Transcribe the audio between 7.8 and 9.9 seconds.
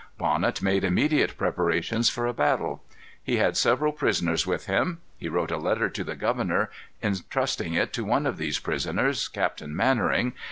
to one of these prisoners, Captain